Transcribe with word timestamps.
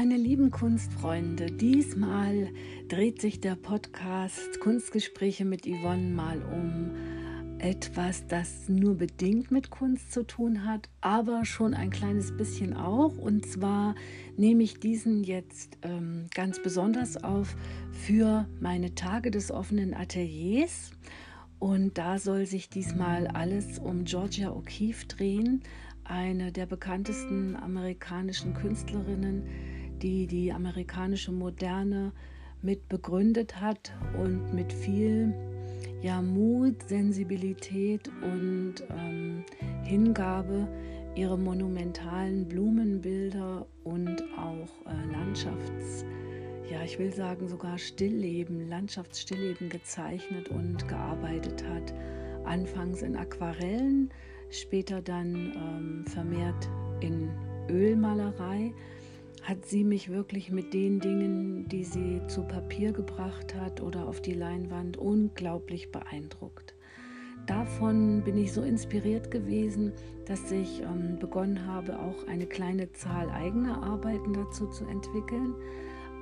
Meine 0.00 0.16
lieben 0.16 0.52
Kunstfreunde, 0.52 1.46
diesmal 1.46 2.50
dreht 2.86 3.20
sich 3.20 3.40
der 3.40 3.56
Podcast 3.56 4.60
Kunstgespräche 4.60 5.44
mit 5.44 5.66
Yvonne 5.66 6.10
mal 6.14 6.40
um 6.40 6.92
etwas, 7.58 8.24
das 8.28 8.68
nur 8.68 8.94
bedingt 8.94 9.50
mit 9.50 9.70
Kunst 9.70 10.12
zu 10.12 10.22
tun 10.22 10.64
hat, 10.64 10.88
aber 11.00 11.44
schon 11.44 11.74
ein 11.74 11.90
kleines 11.90 12.36
bisschen 12.36 12.76
auch. 12.76 13.18
Und 13.18 13.44
zwar 13.44 13.96
nehme 14.36 14.62
ich 14.62 14.78
diesen 14.78 15.24
jetzt 15.24 15.78
ähm, 15.82 16.26
ganz 16.32 16.62
besonders 16.62 17.16
auf 17.24 17.56
für 17.90 18.46
meine 18.60 18.94
Tage 18.94 19.32
des 19.32 19.50
offenen 19.50 19.94
Ateliers. 19.94 20.92
Und 21.58 21.98
da 21.98 22.20
soll 22.20 22.46
sich 22.46 22.68
diesmal 22.68 23.26
alles 23.26 23.80
um 23.80 24.04
Georgia 24.04 24.50
O'Keeffe 24.50 25.08
drehen, 25.08 25.64
eine 26.04 26.52
der 26.52 26.66
bekanntesten 26.66 27.56
amerikanischen 27.56 28.54
Künstlerinnen, 28.54 29.42
die 29.98 30.26
die 30.26 30.52
amerikanische 30.52 31.32
Moderne 31.32 32.12
mit 32.62 32.88
begründet 32.88 33.60
hat 33.60 33.92
und 34.20 34.52
mit 34.52 34.72
viel 34.72 35.34
ja, 36.02 36.22
Mut, 36.22 36.82
Sensibilität 36.88 38.10
und 38.22 38.74
ähm, 38.90 39.44
Hingabe 39.84 40.68
ihre 41.14 41.36
monumentalen 41.36 42.46
Blumenbilder 42.46 43.66
und 43.84 44.22
auch 44.36 44.86
äh, 44.86 45.12
Landschafts, 45.12 46.04
ja, 46.70 46.82
ich 46.84 46.98
will 46.98 47.12
sagen 47.12 47.48
sogar 47.48 47.78
Stillleben, 47.78 48.68
Landschaftsstillleben 48.68 49.70
gezeichnet 49.70 50.50
und 50.50 50.86
gearbeitet 50.86 51.64
hat. 51.66 51.94
Anfangs 52.44 53.00
in 53.00 53.16
Aquarellen, 53.16 54.10
später 54.50 55.00
dann 55.00 55.34
ähm, 55.34 56.04
vermehrt 56.06 56.68
in 57.00 57.30
Ölmalerei 57.70 58.74
hat 59.42 59.64
sie 59.66 59.84
mich 59.84 60.10
wirklich 60.10 60.50
mit 60.50 60.74
den 60.74 61.00
Dingen, 61.00 61.68
die 61.68 61.84
sie 61.84 62.20
zu 62.28 62.42
Papier 62.42 62.92
gebracht 62.92 63.54
hat 63.54 63.80
oder 63.80 64.06
auf 64.06 64.20
die 64.20 64.34
Leinwand, 64.34 64.96
unglaublich 64.96 65.90
beeindruckt. 65.90 66.74
Davon 67.46 68.22
bin 68.24 68.36
ich 68.36 68.52
so 68.52 68.62
inspiriert 68.62 69.30
gewesen, 69.30 69.92
dass 70.26 70.52
ich 70.52 70.82
ähm, 70.82 71.18
begonnen 71.18 71.66
habe, 71.66 71.98
auch 71.98 72.26
eine 72.28 72.46
kleine 72.46 72.92
Zahl 72.92 73.30
eigener 73.30 73.82
Arbeiten 73.82 74.34
dazu 74.34 74.66
zu 74.66 74.84
entwickeln. 74.84 75.54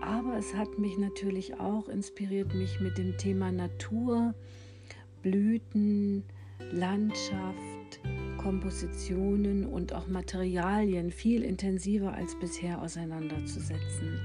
Aber 0.00 0.36
es 0.36 0.54
hat 0.54 0.78
mich 0.78 0.98
natürlich 0.98 1.58
auch 1.58 1.88
inspiriert, 1.88 2.54
mich 2.54 2.80
mit 2.80 2.96
dem 2.96 3.16
Thema 3.16 3.50
Natur, 3.50 4.34
Blüten, 5.22 6.22
Landschaft, 6.70 7.75
Kompositionen 8.46 9.66
und 9.66 9.92
auch 9.92 10.06
Materialien 10.06 11.10
viel 11.10 11.42
intensiver 11.42 12.14
als 12.14 12.38
bisher 12.38 12.80
auseinanderzusetzen. 12.80 14.20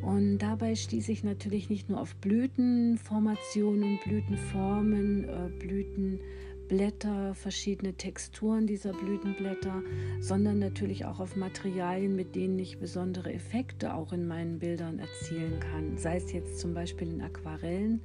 Und 0.00 0.38
dabei 0.38 0.76
stieß 0.76 1.08
ich 1.08 1.24
natürlich 1.24 1.68
nicht 1.68 1.88
nur 1.90 2.00
auf 2.00 2.14
Blütenformationen, 2.14 3.98
Blütenformen, 4.04 5.24
äh, 5.24 5.48
Blütenblätter, 5.58 7.34
verschiedene 7.34 7.94
Texturen 7.94 8.68
dieser 8.68 8.92
Blütenblätter, 8.92 9.82
sondern 10.20 10.60
natürlich 10.60 11.04
auch 11.04 11.18
auf 11.18 11.34
Materialien, 11.34 12.14
mit 12.14 12.36
denen 12.36 12.60
ich 12.60 12.78
besondere 12.78 13.32
Effekte 13.32 13.92
auch 13.92 14.12
in 14.12 14.28
meinen 14.28 14.60
Bildern 14.60 15.00
erzielen 15.00 15.58
kann. 15.58 15.98
Sei 15.98 16.18
es 16.18 16.30
jetzt 16.30 16.60
zum 16.60 16.74
Beispiel 16.74 17.08
in 17.08 17.22
Aquarellen 17.22 18.02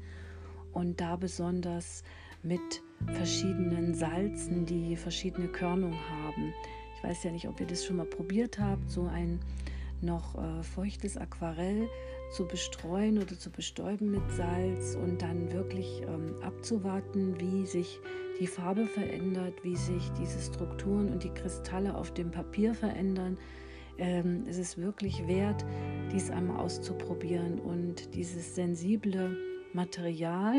und 0.71 0.99
da 0.99 1.15
besonders 1.15 2.03
mit 2.41 2.81
verschiedenen 3.13 3.93
Salzen, 3.93 4.65
die 4.65 4.95
verschiedene 4.95 5.47
Körnung 5.47 5.93
haben. 5.93 6.53
Ich 6.97 7.03
weiß 7.03 7.23
ja 7.23 7.31
nicht, 7.31 7.47
ob 7.47 7.59
ihr 7.59 7.67
das 7.67 7.85
schon 7.85 7.97
mal 7.97 8.05
probiert 8.05 8.59
habt, 8.59 8.89
so 8.89 9.03
ein 9.03 9.39
noch 10.01 10.35
äh, 10.35 10.63
feuchtes 10.63 11.17
Aquarell 11.17 11.87
zu 12.31 12.45
bestreuen 12.47 13.17
oder 13.17 13.37
zu 13.37 13.49
bestäuben 13.49 14.11
mit 14.11 14.29
Salz 14.31 14.95
und 14.95 15.21
dann 15.21 15.51
wirklich 15.51 16.01
ähm, 16.01 16.35
abzuwarten, 16.41 17.39
wie 17.39 17.65
sich 17.65 17.99
die 18.39 18.47
Farbe 18.47 18.85
verändert, 18.87 19.63
wie 19.63 19.75
sich 19.75 20.09
diese 20.19 20.39
Strukturen 20.41 21.09
und 21.09 21.23
die 21.23 21.29
Kristalle 21.29 21.95
auf 21.95 22.13
dem 22.13 22.31
Papier 22.31 22.73
verändern. 22.73 23.37
Ähm, 23.97 24.43
es 24.49 24.57
ist 24.57 24.77
wirklich 24.77 25.27
wert, 25.27 25.63
dies 26.11 26.31
einmal 26.31 26.59
auszuprobieren 26.59 27.59
und 27.59 28.15
dieses 28.15 28.55
sensible 28.55 29.37
Material 29.73 30.55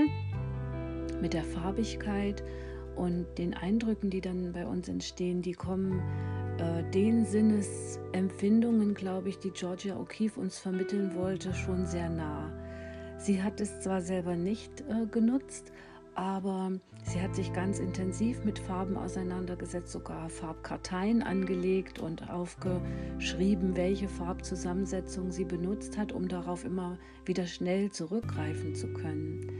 mit 1.24 1.32
der 1.32 1.42
Farbigkeit 1.42 2.44
und 2.96 3.24
den 3.38 3.54
Eindrücken, 3.54 4.10
die 4.10 4.20
dann 4.20 4.52
bei 4.52 4.66
uns 4.66 4.90
entstehen, 4.90 5.40
die 5.40 5.54
kommen 5.54 6.02
äh, 6.58 6.84
den 6.90 7.24
Sinnesempfindungen, 7.24 8.92
glaube 8.92 9.30
ich, 9.30 9.38
die 9.38 9.50
Georgia 9.50 9.96
O'Keeffe 9.96 10.38
uns 10.38 10.58
vermitteln 10.58 11.14
wollte, 11.14 11.54
schon 11.54 11.86
sehr 11.86 12.10
nah. 12.10 12.52
Sie 13.16 13.42
hat 13.42 13.62
es 13.62 13.80
zwar 13.80 14.02
selber 14.02 14.36
nicht 14.36 14.82
äh, 14.82 15.06
genutzt, 15.10 15.72
aber 16.14 16.72
sie 17.04 17.22
hat 17.22 17.34
sich 17.34 17.54
ganz 17.54 17.78
intensiv 17.78 18.44
mit 18.44 18.58
Farben 18.58 18.98
auseinandergesetzt, 18.98 19.92
sogar 19.92 20.28
Farbkarteien 20.28 21.22
angelegt 21.22 22.00
und 22.00 22.28
aufgeschrieben, 22.28 23.76
welche 23.76 24.08
Farbzusammensetzung 24.08 25.30
sie 25.30 25.46
benutzt 25.46 25.96
hat, 25.96 26.12
um 26.12 26.28
darauf 26.28 26.66
immer 26.66 26.98
wieder 27.24 27.46
schnell 27.46 27.90
zurückgreifen 27.90 28.74
zu 28.74 28.92
können. 28.92 29.53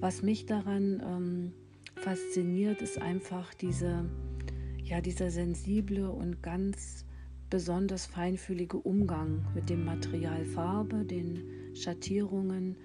Was 0.00 0.22
mich 0.22 0.46
daran 0.46 1.02
ähm, 1.06 1.52
fasziniert, 1.96 2.80
ist 2.80 2.98
einfach 2.98 3.52
diese, 3.52 4.08
ja, 4.82 5.02
dieser 5.02 5.30
sensible 5.30 6.10
und 6.10 6.42
ganz 6.42 7.04
besonders 7.50 8.06
feinfühlige 8.06 8.78
Umgang 8.78 9.44
mit 9.54 9.68
dem 9.68 9.84
Material 9.84 10.46
Farbe, 10.46 11.04
den 11.04 11.42
Schattierungen 11.74 12.76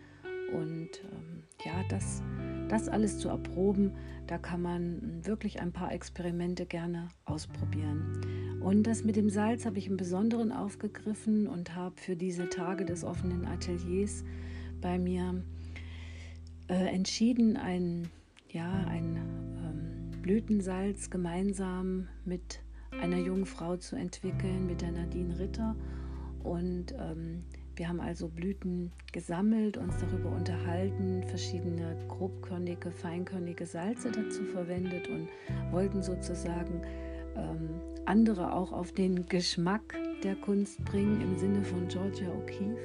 und 0.53 0.89
ähm, 1.03 1.43
ja, 1.63 1.83
das, 1.89 2.21
das 2.67 2.89
alles 2.89 3.19
zu 3.19 3.29
erproben, 3.29 3.93
da 4.27 4.37
kann 4.37 4.61
man 4.61 5.25
wirklich 5.25 5.61
ein 5.61 5.71
paar 5.71 5.93
Experimente 5.93 6.65
gerne 6.65 7.07
ausprobieren. 7.23 8.59
Und 8.61 8.87
das 8.87 9.03
mit 9.03 9.15
dem 9.15 9.29
Salz 9.29 9.65
habe 9.65 9.77
ich 9.77 9.87
im 9.87 9.95
Besonderen 9.95 10.51
aufgegriffen 10.51 11.47
und 11.47 11.75
habe 11.75 11.95
für 11.97 12.15
diese 12.15 12.49
Tage 12.49 12.83
des 12.83 13.03
offenen 13.03 13.45
Ateliers 13.45 14.23
bei 14.81 14.99
mir 14.99 15.43
äh, 16.67 16.73
entschieden, 16.73 17.57
ein, 17.57 18.09
ja, 18.49 18.85
ein 18.87 19.15
ähm, 19.15 20.21
Blütensalz 20.21 21.09
gemeinsam 21.09 22.07
mit 22.25 22.61
einer 23.01 23.17
jungen 23.17 23.45
Frau 23.45 23.77
zu 23.77 23.95
entwickeln, 23.95 24.65
mit 24.67 24.81
der 24.81 24.91
Nadine 24.91 25.37
Ritter. 25.37 25.75
Und 26.43 26.93
ähm, 26.97 27.43
wir 27.75 27.89
haben 27.89 27.99
also 27.99 28.29
Blüten 28.29 28.91
gesammelt, 29.11 29.77
uns 29.77 29.97
darüber 29.97 30.31
unterhalten, 30.31 31.23
verschiedene 31.27 31.97
grobkörnige, 32.07 32.89
feinkörnige 32.91 33.65
Salze 33.65 34.11
dazu 34.11 34.43
verwendet 34.45 35.09
und 35.09 35.27
wollten 35.71 36.01
sozusagen 36.01 36.81
ähm, 37.35 37.69
andere 38.05 38.53
auch 38.53 38.71
auf 38.71 38.93
den 38.93 39.25
Geschmack 39.25 39.97
der 40.23 40.35
Kunst 40.35 40.83
bringen 40.85 41.19
im 41.21 41.37
Sinne 41.37 41.63
von 41.63 41.87
Georgia 41.87 42.29
O'Keeffe. 42.29 42.77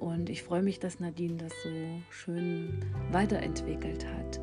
Und 0.00 0.28
ich 0.30 0.42
freue 0.42 0.62
mich, 0.62 0.78
dass 0.78 1.00
Nadine 1.00 1.36
das 1.36 1.52
so 1.62 1.70
schön 2.10 2.84
weiterentwickelt 3.12 4.06
hat. 4.06 4.40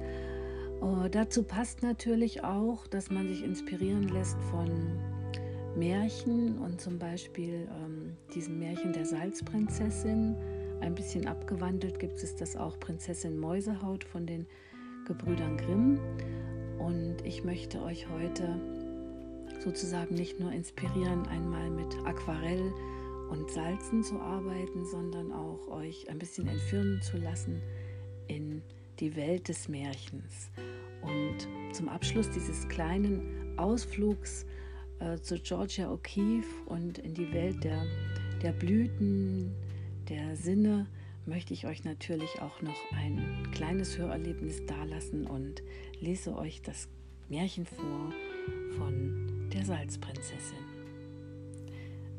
Uh, 0.81 1.08
dazu 1.09 1.44
passt 1.44 1.81
natürlich 1.84 2.44
auch, 2.44 2.88
dass 2.88 3.09
man 3.09 3.28
sich 3.30 3.44
inspirieren 3.44 4.09
lässt 4.09 4.38
von 4.52 5.00
Märchen 5.75 6.58
und 6.59 6.81
zum 6.81 7.00
Beispiel 7.00 7.68
ähm, 7.84 8.16
diesem 8.34 8.59
Märchen 8.59 8.94
der 8.94 9.06
Salzprinzessin. 9.06 10.36
Ein 10.81 10.96
bisschen 10.96 11.28
abgewandelt 11.28 12.00
gibt 12.00 12.22
es 12.22 12.35
das 12.35 12.56
auch 12.58 12.78
Prinzessin 12.80 13.38
Mäusehaut 13.40 14.03
von 14.03 14.25
den 14.25 14.46
Gebrüdern 15.05 15.58
Grimm. 15.58 16.00
Und 16.79 17.17
ich 17.23 17.44
möchte 17.44 17.82
euch 17.82 18.09
heute 18.09 18.59
sozusagen 19.64 20.16
nicht 20.16 20.40
nur 20.40 20.52
inspirieren, 20.52 21.26
einmal 21.28 21.70
mit 21.70 21.96
Aquarell 22.05 22.73
und 23.29 23.49
Salzen 23.52 24.03
zu 24.03 24.20
arbeiten, 24.20 24.85
sondern 24.85 25.31
auch 25.31 25.67
euch 25.67 26.09
ein 26.09 26.20
bisschen 26.20 26.47
entführen 26.47 27.02
zu 27.02 27.17
lassen 27.17 27.61
in 28.28 28.61
die 28.99 29.16
Welt 29.16 29.47
des 29.47 29.67
Märchens. 29.67 30.49
Und 31.02 31.47
zum 31.73 31.90
Abschluss 31.90 32.29
dieses 32.29 32.67
kleinen 32.70 33.58
Ausflugs 33.58 34.46
äh, 34.99 35.17
zu 35.17 35.37
Georgia 35.40 35.91
O'Keeffe 35.91 36.66
und 36.66 36.97
in 36.99 37.14
die 37.14 37.31
Welt 37.34 37.64
der, 37.64 37.85
der 38.41 38.52
Blüten, 38.52 39.53
der 40.09 40.35
Sinne, 40.35 40.87
möchte 41.26 41.53
ich 41.53 41.66
euch 41.66 41.84
natürlich 41.84 42.41
auch 42.41 42.61
noch 42.61 42.91
ein 42.91 43.49
kleines 43.52 43.97
Hörerlebnis 43.97 44.66
dalassen 44.66 45.26
und 45.26 45.64
lese 45.99 46.35
euch 46.35 46.61
das 46.61 46.90
Märchen 47.29 47.66
vor 47.66 48.14
von 48.78 49.49
der 49.53 49.66
Salzprinzessin. 49.66 50.72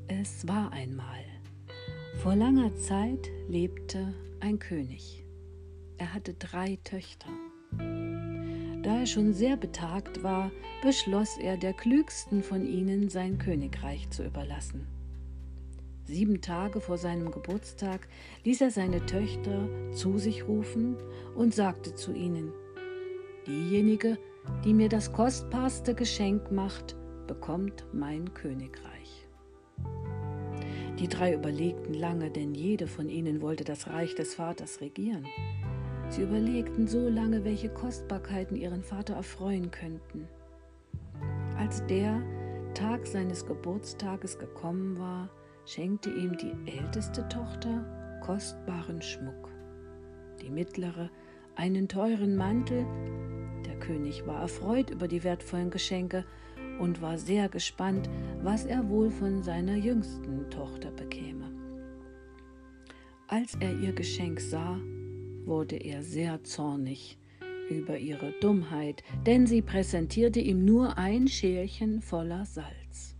Es 0.06 0.46
war 0.46 0.70
einmal. 0.72 1.24
Vor 2.22 2.36
langer 2.36 2.74
Zeit 2.76 3.30
lebte 3.48 4.14
ein 4.40 4.58
König. 4.58 5.24
Er 5.96 6.12
hatte 6.12 6.34
drei 6.34 6.78
Töchter. 6.84 7.30
Da 8.82 8.98
er 8.98 9.06
schon 9.06 9.32
sehr 9.32 9.56
betagt 9.56 10.22
war, 10.22 10.50
beschloss 10.82 11.38
er, 11.38 11.56
der 11.56 11.72
klügsten 11.72 12.42
von 12.42 12.66
ihnen 12.66 13.08
sein 13.08 13.38
Königreich 13.38 14.10
zu 14.10 14.24
überlassen. 14.24 14.86
Sieben 16.04 16.42
Tage 16.42 16.82
vor 16.82 16.98
seinem 16.98 17.30
Geburtstag 17.30 18.06
ließ 18.44 18.60
er 18.60 18.70
seine 18.70 19.06
Töchter 19.06 19.68
zu 19.94 20.18
sich 20.18 20.46
rufen 20.46 20.96
und 21.34 21.54
sagte 21.54 21.94
zu 21.94 22.12
ihnen, 22.12 22.52
Diejenige, 23.46 24.18
die 24.64 24.74
mir 24.74 24.90
das 24.90 25.12
kostbarste 25.12 25.94
Geschenk 25.94 26.50
macht, 26.50 26.94
bekommt 27.26 27.86
mein 27.92 28.34
Königreich. 28.34 28.94
Die 30.99 31.08
drei 31.08 31.35
überlegten 31.35 31.94
lange, 31.94 32.31
denn 32.31 32.55
jede 32.55 32.87
von 32.87 33.08
ihnen 33.08 33.43
wollte 33.43 33.64
das 33.64 33.88
Reich 33.88 34.14
des 34.14 34.35
Vaters 34.35 34.81
regieren. 34.81 35.26
Sie 36.08 36.23
überlegten 36.23 36.87
so 36.87 37.08
lange, 37.08 37.44
welche 37.44 37.69
Kostbarkeiten 37.69 38.56
ihren 38.56 38.82
Vater 38.82 39.14
erfreuen 39.14 39.70
könnten. 39.73 40.29
Als 41.58 41.85
der 41.87 42.23
Tag 42.75 43.06
seines 43.06 43.46
Geburtstages 43.46 44.38
gekommen 44.38 44.99
war, 44.99 45.31
schenkte 45.67 46.11
ihm 46.11 46.37
die 46.37 46.52
älteste 46.70 47.29
Tochter 47.29 48.20
kostbaren 48.25 49.02
Schmuck, 49.02 49.50
die 50.43 50.50
mittlere 50.50 51.11
einen 51.56 51.88
teuren 51.88 52.37
Mantel. 52.37 52.87
Der 53.67 53.79
König 53.81 54.26
war 54.26 54.43
erfreut 54.43 54.91
über 54.91 55.08
die 55.08 55.25
wertvollen 55.25 55.70
Geschenke 55.70 56.25
und 56.78 57.02
war 57.02 57.18
sehr 57.18 57.48
gespannt, 57.48 58.08
was 58.42 58.64
er 58.64 58.88
wohl 58.88 59.10
von 59.10 59.42
seiner 59.42 59.76
jüngsten 59.76 60.50
Tochter 60.50 60.90
bekäme. 60.90 61.50
Als 63.28 63.54
er 63.60 63.78
ihr 63.78 63.92
Geschenk 63.92 64.40
sah, 64.40 64.78
wurde 65.44 65.76
er 65.76 66.02
sehr 66.02 66.42
zornig 66.44 67.18
über 67.70 67.98
ihre 67.98 68.32
Dummheit, 68.40 69.02
denn 69.26 69.46
sie 69.46 69.62
präsentierte 69.62 70.40
ihm 70.40 70.64
nur 70.64 70.98
ein 70.98 71.28
Schälchen 71.28 72.02
voller 72.02 72.44
Salz. 72.44 73.16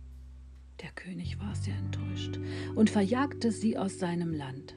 Der 0.81 0.91
König 0.91 1.39
war 1.39 1.55
sehr 1.55 1.75
enttäuscht 1.75 2.39
und 2.75 2.89
verjagte 2.89 3.51
sie 3.51 3.77
aus 3.77 3.97
seinem 3.97 4.33
Land. 4.33 4.75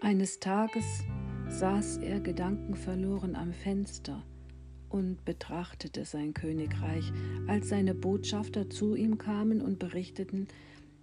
Eines 0.00 0.40
Tages 0.40 1.04
saß 1.48 1.98
er 1.98 2.20
gedankenverloren 2.20 3.36
am 3.36 3.52
Fenster 3.52 4.24
und 4.92 5.24
betrachtete 5.24 6.04
sein 6.04 6.34
Königreich, 6.34 7.12
als 7.46 7.68
seine 7.70 7.94
Botschafter 7.94 8.68
zu 8.68 8.94
ihm 8.94 9.18
kamen 9.18 9.62
und 9.62 9.78
berichteten, 9.78 10.48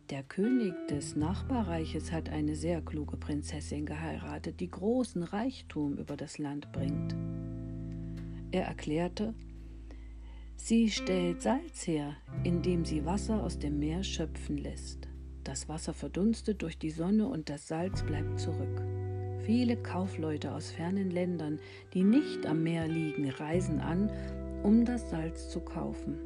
der 0.09 0.23
König 0.23 0.73
des 0.87 1.15
Nachbarreiches 1.15 2.11
hat 2.11 2.29
eine 2.29 2.55
sehr 2.55 2.81
kluge 2.81 3.15
Prinzessin 3.15 3.85
geheiratet, 3.85 4.59
die 4.59 4.69
großen 4.69 5.21
Reichtum 5.21 5.97
über 5.97 6.17
das 6.17 6.39
Land 6.39 6.71
bringt. 6.71 7.15
Er 8.51 8.65
erklärte, 8.65 9.35
sie 10.55 10.89
stellt 10.89 11.43
Salz 11.43 11.85
her, 11.85 12.15
indem 12.43 12.85
sie 12.85 13.05
Wasser 13.05 13.43
aus 13.43 13.59
dem 13.59 13.77
Meer 13.77 14.03
schöpfen 14.03 14.57
lässt. 14.57 15.07
Das 15.43 15.69
Wasser 15.69 15.93
verdunstet 15.93 16.63
durch 16.63 16.79
die 16.79 16.91
Sonne 16.91 17.27
und 17.27 17.49
das 17.49 17.67
Salz 17.67 18.01
bleibt 18.01 18.39
zurück. 18.39 18.98
Viele 19.49 19.77
Kaufleute 19.77 20.51
aus 20.51 20.69
fernen 20.69 21.09
Ländern, 21.09 21.57
die 21.95 22.03
nicht 22.03 22.45
am 22.45 22.61
Meer 22.61 22.87
liegen, 22.87 23.27
reisen 23.31 23.79
an, 23.79 24.11
um 24.61 24.85
das 24.85 25.09
Salz 25.09 25.49
zu 25.49 25.59
kaufen. 25.59 26.19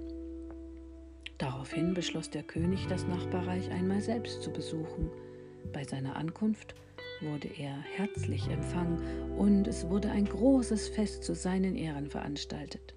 Daraufhin 1.37 1.93
beschloss 1.93 2.29
der 2.29 2.43
König, 2.43 2.85
das 2.87 3.07
Nachbarreich 3.07 3.71
einmal 3.71 4.01
selbst 4.01 4.43
zu 4.43 4.51
besuchen. 4.51 5.09
Bei 5.71 5.85
seiner 5.85 6.17
Ankunft 6.17 6.75
wurde 7.21 7.47
er 7.57 7.77
herzlich 7.95 8.45
empfangen 8.49 8.99
und 9.37 9.69
es 9.69 9.87
wurde 9.87 10.11
ein 10.11 10.25
großes 10.25 10.89
Fest 10.89 11.23
zu 11.23 11.33
seinen 11.33 11.77
Ehren 11.77 12.09
veranstaltet. 12.09 12.93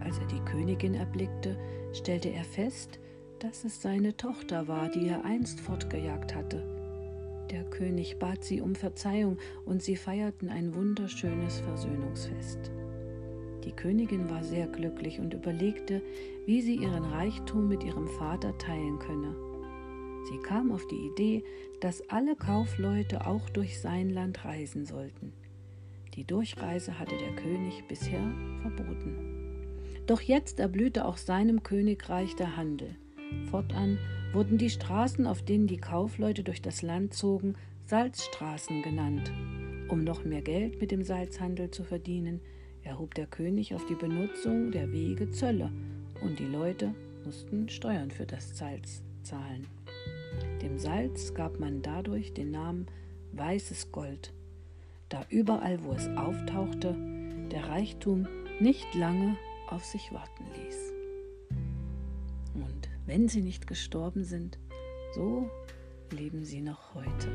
Als 0.00 0.18
er 0.18 0.26
die 0.26 0.44
Königin 0.44 0.94
erblickte, 0.94 1.56
stellte 1.94 2.28
er 2.28 2.44
fest, 2.44 2.98
dass 3.38 3.64
es 3.64 3.80
seine 3.80 4.14
Tochter 4.14 4.68
war, 4.68 4.90
die 4.90 5.08
er 5.08 5.24
einst 5.24 5.58
fortgejagt 5.58 6.34
hatte. 6.34 6.71
Der 7.52 7.64
König 7.64 8.18
bat 8.18 8.42
sie 8.42 8.62
um 8.62 8.74
Verzeihung 8.74 9.36
und 9.66 9.82
sie 9.82 9.96
feierten 9.96 10.48
ein 10.48 10.74
wunderschönes 10.74 11.60
Versöhnungsfest. 11.60 12.70
Die 13.64 13.72
Königin 13.72 14.30
war 14.30 14.42
sehr 14.42 14.66
glücklich 14.66 15.20
und 15.20 15.34
überlegte, 15.34 16.00
wie 16.46 16.62
sie 16.62 16.76
ihren 16.76 17.04
Reichtum 17.04 17.68
mit 17.68 17.84
ihrem 17.84 18.08
Vater 18.08 18.56
teilen 18.56 18.98
könne. 18.98 19.36
Sie 20.30 20.38
kam 20.38 20.72
auf 20.72 20.86
die 20.86 21.06
Idee, 21.12 21.44
dass 21.80 22.08
alle 22.08 22.36
Kaufleute 22.36 23.26
auch 23.26 23.50
durch 23.50 23.78
sein 23.80 24.08
Land 24.08 24.46
reisen 24.46 24.86
sollten. 24.86 25.34
Die 26.14 26.24
Durchreise 26.24 26.98
hatte 26.98 27.18
der 27.18 27.36
König 27.36 27.84
bisher 27.86 28.32
verboten. 28.62 29.18
Doch 30.06 30.22
jetzt 30.22 30.58
erblühte 30.58 31.04
auch 31.04 31.18
seinem 31.18 31.62
Königreich 31.62 32.34
der 32.34 32.56
Handel. 32.56 32.96
Fortan 33.50 33.98
wurden 34.32 34.58
die 34.58 34.70
Straßen, 34.70 35.26
auf 35.26 35.42
denen 35.42 35.66
die 35.66 35.76
Kaufleute 35.76 36.42
durch 36.42 36.62
das 36.62 36.82
Land 36.82 37.14
zogen, 37.14 37.54
Salzstraßen 37.86 38.82
genannt. 38.82 39.32
Um 39.88 40.04
noch 40.04 40.24
mehr 40.24 40.42
Geld 40.42 40.80
mit 40.80 40.90
dem 40.90 41.02
Salzhandel 41.02 41.70
zu 41.70 41.84
verdienen, 41.84 42.40
erhob 42.82 43.14
der 43.14 43.26
König 43.26 43.74
auf 43.74 43.84
die 43.86 43.94
Benutzung 43.94 44.70
der 44.70 44.90
Wege 44.90 45.30
Zölle 45.30 45.70
und 46.22 46.38
die 46.38 46.46
Leute 46.46 46.94
mussten 47.24 47.68
Steuern 47.68 48.10
für 48.10 48.26
das 48.26 48.56
Salz 48.56 49.02
zahlen. 49.22 49.66
Dem 50.62 50.78
Salz 50.78 51.34
gab 51.34 51.60
man 51.60 51.82
dadurch 51.82 52.32
den 52.32 52.50
Namen 52.50 52.86
weißes 53.32 53.92
Gold, 53.92 54.32
da 55.08 55.24
überall, 55.28 55.84
wo 55.84 55.92
es 55.92 56.08
auftauchte, 56.16 56.96
der 57.50 57.68
Reichtum 57.68 58.26
nicht 58.60 58.94
lange 58.94 59.36
auf 59.68 59.84
sich 59.84 60.12
warten 60.12 60.44
ließ. 60.56 61.01
Wenn 63.12 63.28
sie 63.28 63.42
nicht 63.42 63.66
gestorben 63.66 64.24
sind, 64.24 64.58
so 65.14 65.50
leben 66.12 66.46
sie 66.46 66.62
noch 66.62 66.94
heute. 66.94 67.28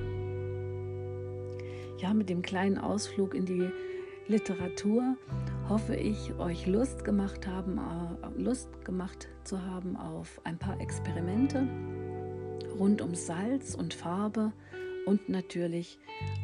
Ja, 2.00 2.16
mit 2.16 2.30
dem 2.30 2.42
kleinen 2.42 2.80
Ausflug 2.80 3.36
in 3.36 3.46
die 3.46 3.70
Literatur 4.28 5.16
hoffe 5.70 5.96
ich, 5.96 6.34
euch 6.40 6.66
Lust 6.66 7.06
gemacht, 7.06 7.46
haben, 7.46 7.78
äh, 7.78 8.42
Lust 8.42 8.86
gemacht 8.86 9.28
zu 9.44 9.62
haben 9.62 9.96
auf 9.96 10.42
ein 10.46 10.58
paar 10.58 10.82
Experimente 10.82 11.68
rund 12.80 13.00
um 13.00 13.14
Salz 13.14 13.76
und 13.76 13.94
Farbe 13.94 14.54
und 15.06 15.30
natürlich 15.30 16.00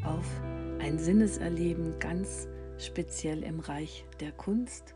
auf 0.06 0.30
ein 0.78 1.00
Sinneserleben 1.00 1.98
ganz 1.98 2.48
speziell 2.78 3.42
im 3.42 3.62
Reich 3.62 4.06
der 4.20 4.32
Kunst 4.34 4.94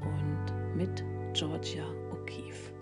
und 0.00 0.76
mit 0.76 1.02
Georgia 1.32 1.82
O'Keeffe. 2.12 2.73